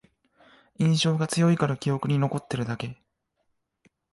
[0.79, 2.99] 印象が強いから記憶に残ってるだけ